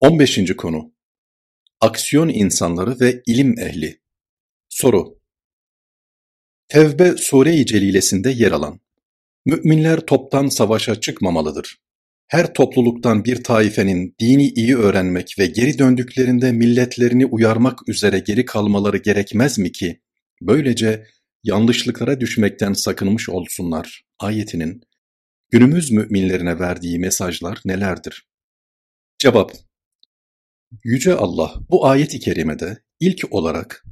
[0.00, 0.56] 15.
[0.56, 0.94] konu
[1.80, 4.00] Aksiyon insanları ve ilim ehli
[4.68, 5.20] Soru
[6.68, 8.80] Tevbe Sure-i Celilesinde yer alan
[9.46, 11.76] Müminler toptan savaşa çıkmamalıdır.
[12.26, 18.96] Her topluluktan bir taifenin dini iyi öğrenmek ve geri döndüklerinde milletlerini uyarmak üzere geri kalmaları
[18.96, 20.00] gerekmez mi ki,
[20.42, 21.06] böylece
[21.44, 24.82] yanlışlıklara düşmekten sakınmış olsunlar ayetinin
[25.50, 28.26] günümüz müminlerine verdiği mesajlar nelerdir?
[29.18, 29.66] Cevap
[30.83, 33.85] Yüce Allah bu ayet-i kerimede ilk olarak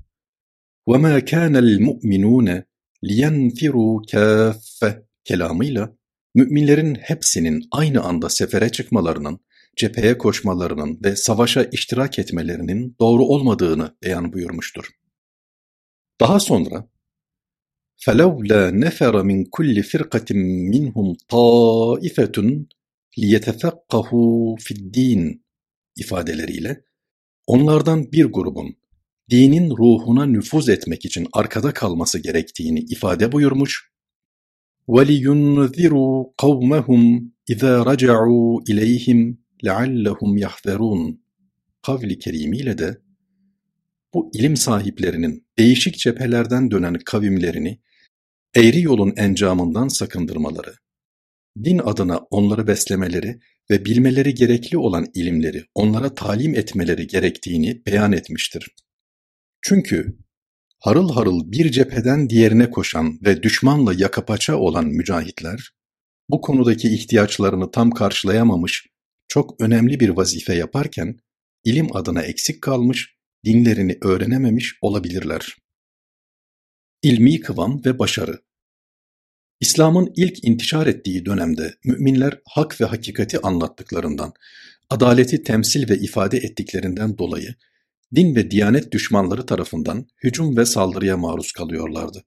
[0.87, 2.63] وَمَا كَانَ الْمُؤْمِنُونَ
[3.03, 5.95] لِيَنْفِرُوا كَافَّ kelamıyla
[6.35, 9.39] müminlerin hepsinin aynı anda sefere çıkmalarının,
[9.77, 14.89] cepheye koşmalarının ve savaşa iştirak etmelerinin doğru olmadığını beyan buyurmuştur.
[16.21, 16.89] Daha sonra
[18.05, 20.29] فَلَوْلَا نَفَرَ مِنْ كُلِّ فِرْقَةٍ
[20.73, 22.65] مِنْهُمْ طَائِفَةٌ
[23.17, 25.42] لِيَتَفَقَّهُوا فِي الدِّينِ
[25.95, 26.83] ifadeleriyle
[27.47, 28.75] onlardan bir grubun
[29.29, 33.89] dinin ruhuna nüfuz etmek için arkada kalması gerektiğini ifade buyurmuş
[34.87, 37.01] وَلِيُنْذِرُوا قَوْمَهُمْ
[37.51, 41.17] اِذَا رَجَعُوا اِلَيْهِمْ لَعَلَّهُمْ يَحْذَرُونَ
[41.81, 43.01] kavli kerimiyle de
[44.13, 47.79] bu ilim sahiplerinin değişik cephelerden dönen kavimlerini
[48.55, 50.75] eğri yolun encamından sakındırmaları,
[51.64, 53.38] din adına onları beslemeleri
[53.70, 58.70] ve bilmeleri gerekli olan ilimleri onlara talim etmeleri gerektiğini beyan etmiştir.
[59.62, 60.18] Çünkü
[60.78, 65.70] harıl harıl bir cepheden diğerine koşan ve düşmanla yakapaça olan mücahitler,
[66.28, 68.86] bu konudaki ihtiyaçlarını tam karşılayamamış,
[69.28, 71.16] çok önemli bir vazife yaparken,
[71.64, 75.56] ilim adına eksik kalmış, dinlerini öğrenememiş olabilirler.
[77.02, 78.43] İlmi kıvam ve başarı
[79.60, 84.32] İslam'ın ilk intişar ettiği dönemde müminler hak ve hakikati anlattıklarından,
[84.90, 87.54] adaleti temsil ve ifade ettiklerinden dolayı
[88.14, 92.24] din ve diyanet düşmanları tarafından hücum ve saldırıya maruz kalıyorlardı.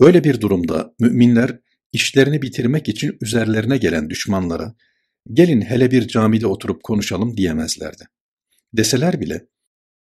[0.00, 1.58] Böyle bir durumda müminler
[1.92, 4.74] işlerini bitirmek için üzerlerine gelen düşmanlara
[5.32, 8.04] gelin hele bir camide oturup konuşalım diyemezlerdi.
[8.72, 9.46] Deseler bile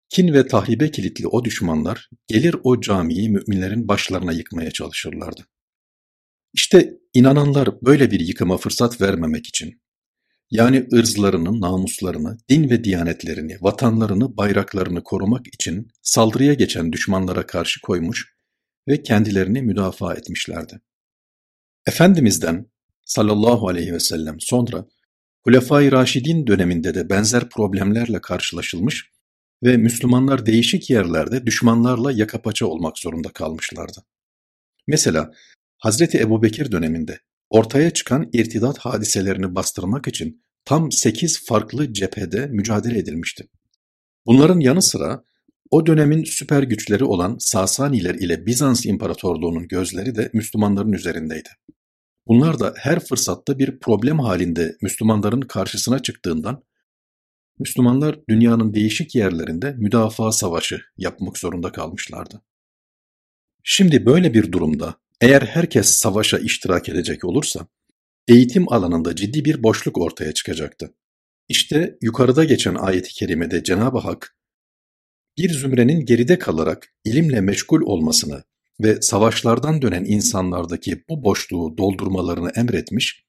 [0.09, 5.45] kin ve tahribe kilitli o düşmanlar gelir o camiyi müminlerin başlarına yıkmaya çalışırlardı.
[6.55, 9.83] İşte inananlar böyle bir yıkıma fırsat vermemek için,
[10.51, 18.35] yani ırzlarını, namuslarını, din ve diyanetlerini, vatanlarını, bayraklarını korumak için saldırıya geçen düşmanlara karşı koymuş
[18.89, 20.81] ve kendilerini müdafaa etmişlerdi.
[21.87, 22.67] Efendimiz'den
[23.05, 24.87] sallallahu aleyhi ve sellem sonra
[25.45, 29.11] Hulefai Raşidin döneminde de benzer problemlerle karşılaşılmış
[29.63, 34.05] ve Müslümanlar değişik yerlerde düşmanlarla yaka paça olmak zorunda kalmışlardı.
[34.87, 35.33] Mesela
[35.85, 43.49] Hazreti Ebubekir döneminde ortaya çıkan irtidat hadiselerini bastırmak için tam sekiz farklı cephede mücadele edilmişti.
[44.27, 45.25] Bunların yanı sıra
[45.71, 51.49] o dönemin süper güçleri olan Sasaniler ile Bizans İmparatorluğu'nun gözleri de Müslümanların üzerindeydi.
[52.27, 56.63] Bunlar da her fırsatta bir problem halinde Müslümanların karşısına çıktığından
[57.59, 62.43] Müslümanlar dünyanın değişik yerlerinde müdafaa savaşı yapmak zorunda kalmışlardı.
[63.63, 67.67] Şimdi böyle bir durumda eğer herkes savaşa iştirak edecek olursa,
[68.29, 70.95] eğitim alanında ciddi bir boşluk ortaya çıkacaktı.
[71.49, 74.37] İşte yukarıda geçen ayet-i kerimede Cenab-ı Hak,
[75.39, 78.45] bir zümrenin geride kalarak ilimle meşgul olmasını
[78.81, 83.25] ve savaşlardan dönen insanlardaki bu boşluğu doldurmalarını emretmiş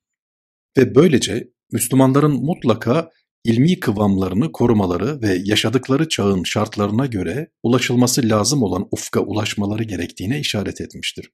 [0.78, 3.12] ve böylece Müslümanların mutlaka
[3.44, 10.82] ilmi kıvamlarını korumaları ve yaşadıkları çağın şartlarına göre ulaşılması lazım olan ufka ulaşmaları gerektiğine işaret
[10.82, 11.32] etmiştir.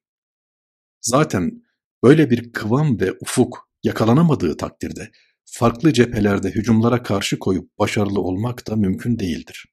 [1.01, 1.63] Zaten
[2.03, 5.11] böyle bir kıvam ve ufuk yakalanamadığı takdirde
[5.45, 9.65] farklı cephelerde hücumlara karşı koyup başarılı olmak da mümkün değildir.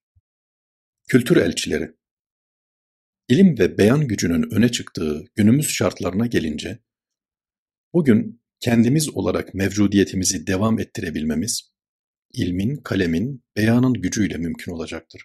[1.08, 1.98] Kültür elçileri
[3.28, 6.78] İlim ve beyan gücünün öne çıktığı günümüz şartlarına gelince,
[7.94, 11.72] bugün kendimiz olarak mevcudiyetimizi devam ettirebilmemiz,
[12.32, 15.22] ilmin, kalemin, beyanın gücüyle mümkün olacaktır.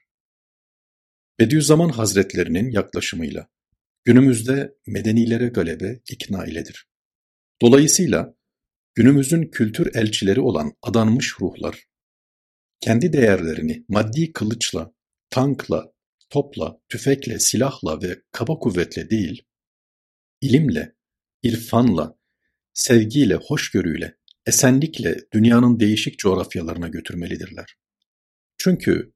[1.40, 3.50] Bediüzzaman Hazretlerinin yaklaşımıyla
[4.06, 6.88] Günümüzde medenilere galebe ikna iledir.
[7.62, 8.36] Dolayısıyla
[8.96, 11.84] günümüzün kültür elçileri olan adanmış ruhlar,
[12.80, 14.94] kendi değerlerini maddi kılıçla,
[15.30, 15.94] tankla,
[16.30, 19.44] topla, tüfekle, silahla ve kaba kuvvetle değil,
[20.42, 20.96] ilimle,
[21.44, 22.18] irfanla,
[22.74, 27.76] sevgiyle, hoşgörüyle, esenlikle dünyanın değişik coğrafyalarına götürmelidirler.
[28.58, 29.14] Çünkü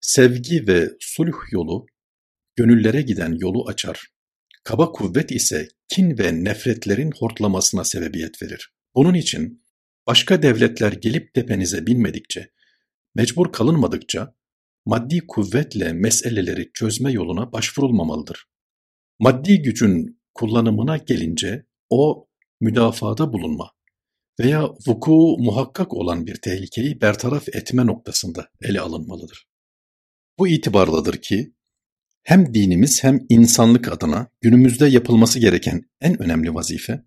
[0.00, 1.86] sevgi ve sulh yolu,
[2.56, 4.12] gönüllere giden yolu açar.
[4.64, 8.72] Kaba kuvvet ise kin ve nefretlerin hortlamasına sebebiyet verir.
[8.94, 9.64] Bunun için
[10.06, 12.50] başka devletler gelip tepenize binmedikçe,
[13.14, 14.34] mecbur kalınmadıkça
[14.86, 18.44] maddi kuvvetle meseleleri çözme yoluna başvurulmamalıdır.
[19.18, 22.28] Maddi gücün kullanımına gelince o
[22.60, 23.72] müdafada bulunma
[24.40, 29.46] veya vuku muhakkak olan bir tehlikeyi bertaraf etme noktasında ele alınmalıdır.
[30.38, 31.54] Bu itibarladır ki
[32.22, 37.02] hem dinimiz hem insanlık adına günümüzde yapılması gereken en önemli vazife,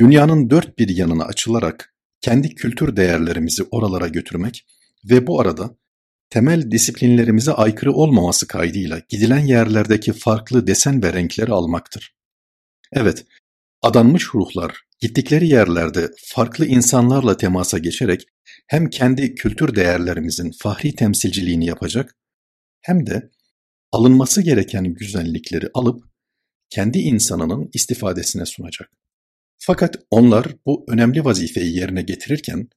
[0.00, 4.66] dünyanın dört bir yanına açılarak kendi kültür değerlerimizi oralara götürmek
[5.04, 5.76] ve bu arada
[6.30, 12.14] temel disiplinlerimize aykırı olmaması kaydıyla gidilen yerlerdeki farklı desen ve renkleri almaktır.
[12.92, 13.24] Evet,
[13.82, 18.26] adanmış ruhlar gittikleri yerlerde farklı insanlarla temasa geçerek
[18.66, 22.16] hem kendi kültür değerlerimizin fahri temsilciliğini yapacak
[22.80, 23.30] hem de
[23.92, 26.04] alınması gereken güzellikleri alıp
[26.70, 28.90] kendi insanının istifadesine sunacak.
[29.58, 32.68] Fakat onlar bu önemli vazifeyi yerine getirirken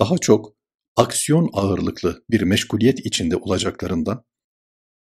[0.00, 0.56] daha çok
[0.96, 4.24] aksiyon ağırlıklı bir meşguliyet içinde olacaklarından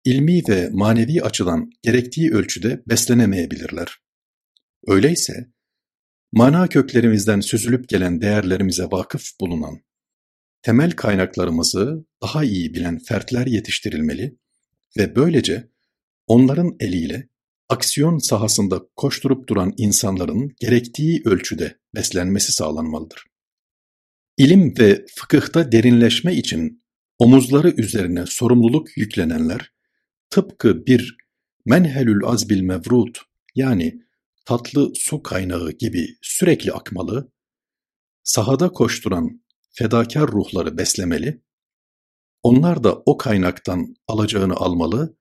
[0.04, 3.98] ilmi ve manevi açıdan gerektiği ölçüde beslenemeyebilirler.
[4.86, 5.52] Öyleyse
[6.32, 9.80] mana köklerimizden süzülüp gelen değerlerimize vakıf bulunan,
[10.62, 14.38] temel kaynaklarımızı daha iyi bilen fertler yetiştirilmeli
[14.96, 15.68] ve böylece
[16.26, 17.28] onların eliyle
[17.68, 23.24] aksiyon sahasında koşturup duran insanların gerektiği ölçüde beslenmesi sağlanmalıdır.
[24.36, 26.82] İlim ve fıkıhta derinleşme için
[27.18, 29.72] omuzları üzerine sorumluluk yüklenenler,
[30.30, 31.16] tıpkı bir
[31.66, 33.20] menhelül azbil mevrut
[33.54, 34.02] yani
[34.44, 37.32] tatlı su kaynağı gibi sürekli akmalı,
[38.22, 41.41] sahada koşturan fedakar ruhları beslemeli,
[42.42, 45.16] onlar da o kaynaktan alacağını almalı,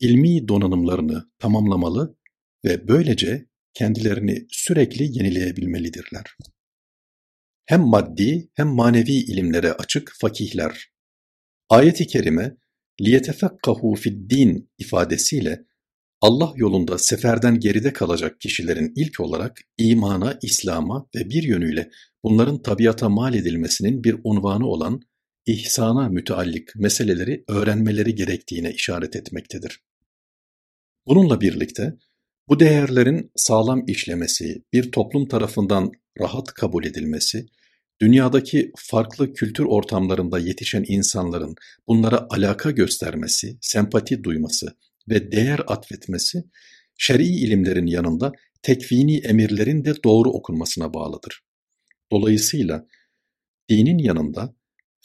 [0.00, 2.16] ilmi donanımlarını tamamlamalı
[2.64, 6.36] ve böylece kendilerini sürekli yenileyebilmelidirler.
[7.66, 10.90] Hem maddi hem manevi ilimlere açık fakihler.
[11.68, 12.56] Ayet-i kerime
[13.00, 15.64] liyetefekkahu fid-din ifadesiyle
[16.20, 21.90] Allah yolunda seferden geride kalacak kişilerin ilk olarak imana, İslam'a ve bir yönüyle
[22.22, 25.00] bunların tabiata mal edilmesinin bir unvanı olan
[25.46, 29.80] ihsana müteallik meseleleri öğrenmeleri gerektiğine işaret etmektedir.
[31.06, 31.96] Bununla birlikte
[32.48, 37.46] bu değerlerin sağlam işlemesi, bir toplum tarafından rahat kabul edilmesi,
[38.00, 41.54] dünyadaki farklı kültür ortamlarında yetişen insanların
[41.88, 44.76] bunlara alaka göstermesi, sempati duyması
[45.08, 46.44] ve değer atfetmesi,
[46.98, 48.32] şer'i ilimlerin yanında
[48.62, 51.40] tekvini emirlerin de doğru okunmasına bağlıdır.
[52.12, 52.86] Dolayısıyla
[53.68, 54.54] dinin yanında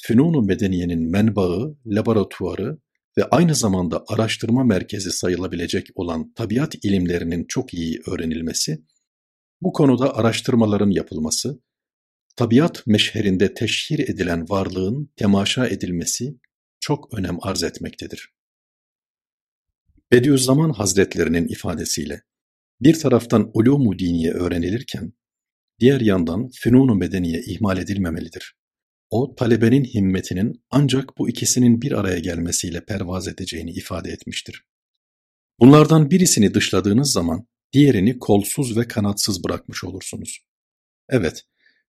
[0.02, 2.78] fünun medeniyenin menbaı, laboratuvarı
[3.18, 8.84] ve aynı zamanda araştırma merkezi sayılabilecek olan tabiat ilimlerinin çok iyi öğrenilmesi,
[9.62, 11.62] bu konuda araştırmaların yapılması,
[12.36, 16.36] tabiat meşherinde teşhir edilen varlığın temaşa edilmesi
[16.80, 18.34] çok önem arz etmektedir.
[20.12, 22.22] Bediüzzaman Hazretlerinin ifadesiyle
[22.82, 25.14] bir taraftan ulûm-u diniye öğrenilirken
[25.80, 28.59] diğer yandan fünun-u medeniye ihmal edilmemelidir.
[29.10, 34.66] O talebenin himmetinin ancak bu ikisinin bir araya gelmesiyle pervaz edeceğini ifade etmiştir.
[35.60, 40.40] Bunlardan birisini dışladığınız zaman diğerini kolsuz ve kanatsız bırakmış olursunuz.
[41.10, 41.46] Evet,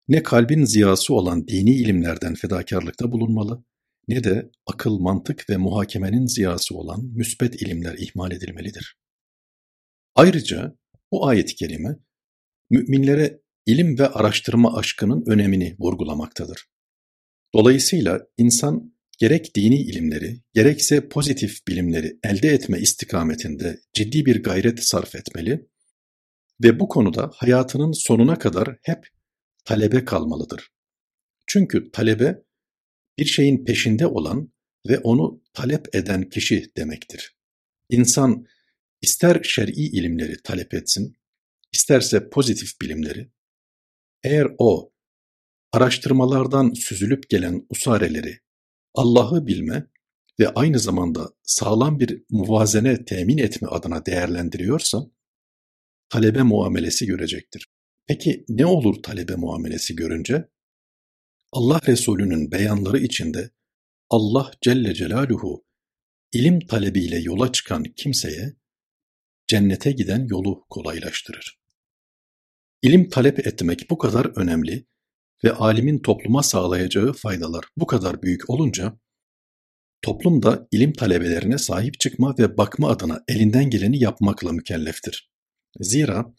[0.09, 3.65] ne kalbin ziyası olan dini ilimlerden fedakarlıkta bulunmalı,
[4.09, 8.97] ne de akıl, mantık ve muhakemenin ziyası olan müsbet ilimler ihmal edilmelidir.
[10.15, 10.77] Ayrıca
[11.13, 11.97] bu ayet-i kerime
[12.71, 16.67] müminlere ilim ve araştırma aşkının önemini vurgulamaktadır.
[17.55, 25.15] Dolayısıyla insan gerek dini ilimleri, gerekse pozitif bilimleri elde etme istikametinde ciddi bir gayret sarf
[25.15, 25.69] etmeli
[26.63, 29.07] ve bu konuda hayatının sonuna kadar hep
[29.65, 30.71] talebe kalmalıdır.
[31.47, 32.43] Çünkü talebe
[33.19, 34.53] bir şeyin peşinde olan
[34.89, 37.37] ve onu talep eden kişi demektir.
[37.91, 38.47] İnsan
[39.03, 41.17] ister şer'i ilimleri talep etsin,
[41.73, 43.31] isterse pozitif bilimleri,
[44.25, 44.93] eğer o
[45.73, 48.39] araştırmalardan süzülüp gelen usareleri
[48.95, 49.87] Allah'ı bilme
[50.41, 55.07] ve aynı zamanda sağlam bir muvazene temin etme adına değerlendiriyorsa,
[56.09, 57.67] talebe muamelesi görecektir.
[58.07, 60.49] Peki ne olur talebe muamelesi görünce?
[61.53, 63.51] Allah Resulü'nün beyanları içinde
[64.11, 65.65] Allah Celle Celaluhu
[66.33, 68.57] ilim talebiyle yola çıkan kimseye
[69.47, 71.61] cennete giden yolu kolaylaştırır.
[72.83, 74.87] İlim talep etmek bu kadar önemli
[75.45, 78.99] ve alimin topluma sağlayacağı faydalar bu kadar büyük olunca,
[80.03, 85.31] toplum da ilim talebelerine sahip çıkma ve bakma adına elinden geleni yapmakla mükelleftir.
[85.81, 86.35] Zira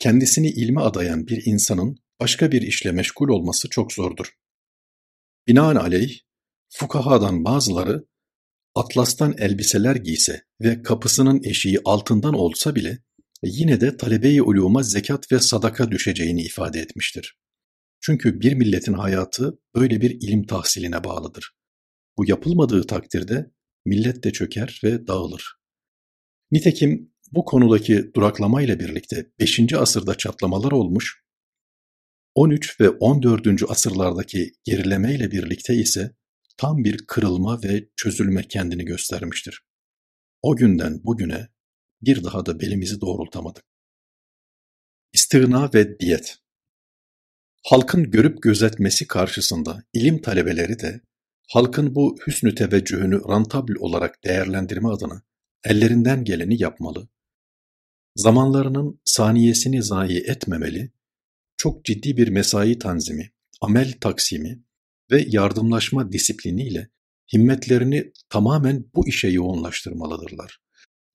[0.00, 4.34] kendisini ilme adayan bir insanın başka bir işle meşgul olması çok zordur.
[5.48, 6.18] Binaenaleyh,
[6.68, 8.06] Fukahadan bazıları
[8.74, 12.98] atlastan elbiseler giyse ve kapısının eşiği altından olsa bile
[13.42, 14.40] yine de talebe-i
[14.82, 17.41] zekat ve sadaka düşeceğini ifade etmiştir.
[18.04, 21.52] Çünkü bir milletin hayatı böyle bir ilim tahsiline bağlıdır.
[22.16, 23.50] Bu yapılmadığı takdirde
[23.84, 25.54] millet de çöker ve dağılır.
[26.50, 29.72] Nitekim bu konudaki duraklamayla birlikte 5.
[29.72, 31.22] asırda çatlamalar olmuş,
[32.34, 33.46] 13 ve 14.
[33.68, 36.16] asırlardaki gerilemeyle birlikte ise
[36.56, 39.62] tam bir kırılma ve çözülme kendini göstermiştir.
[40.42, 41.48] O günden bugüne
[42.02, 43.64] bir daha da belimizi doğrultamadık.
[45.12, 46.41] İstigna ve diyet
[47.64, 51.00] Halkın görüp gözetmesi karşısında ilim talebeleri de
[51.48, 55.22] halkın bu hüsnü teveccühünü rantabl olarak değerlendirme adına
[55.64, 57.08] ellerinden geleni yapmalı,
[58.16, 60.92] zamanlarının saniyesini zayi etmemeli,
[61.56, 64.62] çok ciddi bir mesai tanzimi, amel taksimi
[65.10, 66.88] ve yardımlaşma disipliniyle
[67.32, 70.58] himmetlerini tamamen bu işe yoğunlaştırmalıdırlar.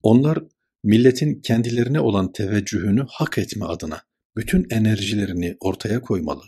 [0.03, 0.39] Onlar
[0.83, 4.01] milletin kendilerine olan teveccühünü hak etme adına
[4.37, 6.43] bütün enerjilerini ortaya koymalı.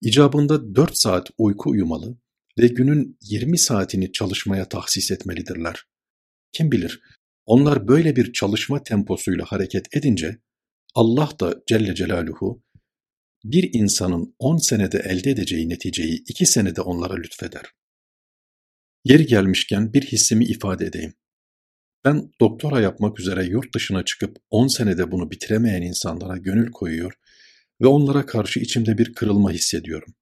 [0.00, 2.18] İcabında dört saat uyku uyumalı
[2.58, 5.84] ve günün yirmi saatini çalışmaya tahsis etmelidirler.
[6.52, 7.00] Kim bilir,
[7.46, 10.38] onlar böyle bir çalışma temposuyla hareket edince
[10.94, 12.62] Allah da Celle Celaluhu
[13.44, 17.64] bir insanın on senede elde edeceği neticeyi iki senede onlara lütfeder.
[19.04, 21.14] Yeri gelmişken bir hissimi ifade edeyim.
[22.04, 27.12] Ben doktora yapmak üzere yurt dışına çıkıp on senede bunu bitiremeyen insanlara gönül koyuyor
[27.80, 30.14] ve onlara karşı içimde bir kırılma hissediyorum.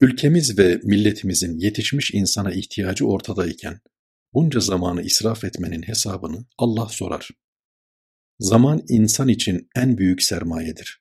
[0.00, 3.80] Ülkemiz ve milletimizin yetişmiş insana ihtiyacı ortadayken
[4.34, 7.28] bunca zamanı israf etmenin hesabını Allah sorar.
[8.38, 11.00] Zaman insan için en büyük sermayedir.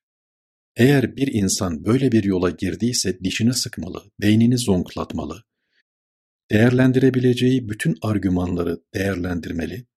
[0.76, 5.44] Eğer bir insan böyle bir yola girdiyse dişini sıkmalı, beynini zonklatmalı,
[6.52, 9.88] değerlendirebileceği bütün argümanları değerlendirmeli,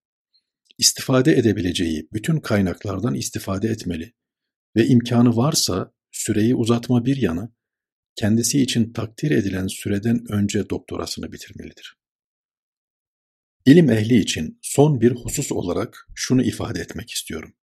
[0.79, 4.15] istifade edebileceği bütün kaynaklardan istifade etmeli
[4.77, 7.53] ve imkanı varsa süreyi uzatma bir yana,
[8.15, 11.97] kendisi için takdir edilen süreden önce doktorasını bitirmelidir.
[13.67, 17.55] İlim ehli için son bir husus olarak şunu ifade etmek istiyorum.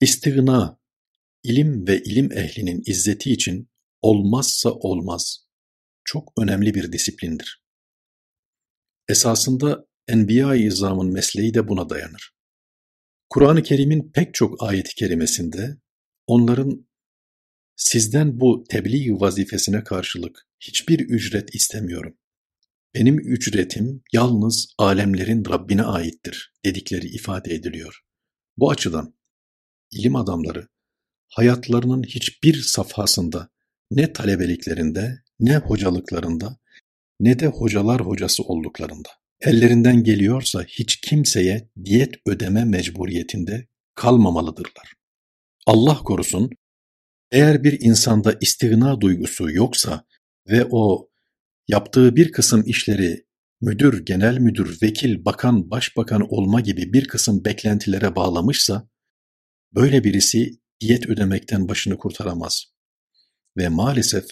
[0.00, 0.80] İstigna,
[1.42, 5.46] ilim ve ilim ehlinin izzeti için olmazsa olmaz,
[6.04, 7.61] çok önemli bir disiplindir.
[9.12, 12.32] Esasında Enbiya-i İzam'ın mesleği de buna dayanır.
[13.30, 15.76] Kur'an-ı Kerim'in pek çok ayet-i kerimesinde
[16.26, 16.88] onların
[17.76, 22.18] sizden bu tebliğ vazifesine karşılık hiçbir ücret istemiyorum.
[22.94, 28.00] Benim ücretim yalnız alemlerin Rabbine aittir dedikleri ifade ediliyor.
[28.56, 29.14] Bu açıdan
[29.90, 30.68] ilim adamları
[31.28, 33.48] hayatlarının hiçbir safhasında
[33.90, 36.61] ne talebeliklerinde ne hocalıklarında
[37.22, 39.08] ne de hocalar hocası olduklarında
[39.40, 44.94] ellerinden geliyorsa hiç kimseye diyet ödeme mecburiyetinde kalmamalıdırlar.
[45.66, 46.50] Allah korusun,
[47.30, 50.04] eğer bir insanda istigna duygusu yoksa
[50.48, 51.10] ve o
[51.68, 53.26] yaptığı bir kısım işleri
[53.60, 58.88] müdür, genel müdür, vekil, bakan, başbakan olma gibi bir kısım beklentilere bağlamışsa,
[59.74, 60.50] böyle birisi
[60.80, 62.64] diyet ödemekten başını kurtaramaz.
[63.56, 64.24] Ve maalesef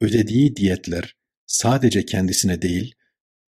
[0.00, 1.17] ödediği diyetler
[1.48, 2.94] sadece kendisine değil,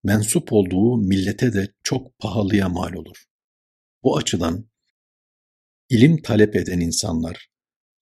[0.03, 3.25] mensup olduğu millete de çok pahalıya mal olur.
[4.03, 4.69] Bu açıdan
[5.89, 7.49] ilim talep eden insanlar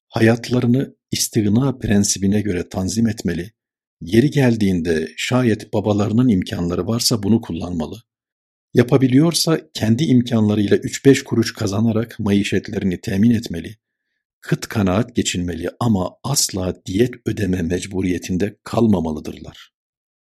[0.08, 3.51] hayatlarını istigna prensibine göre tanzim etmeli,
[4.01, 8.01] yeri geldiğinde şayet babalarının imkanları varsa bunu kullanmalı.
[8.74, 13.75] Yapabiliyorsa kendi imkanlarıyla 3-5 kuruş kazanarak maişetlerini temin etmeli.
[14.42, 19.76] Kıt kanaat geçinmeli ama asla diyet ödeme mecburiyetinde kalmamalıdırlar.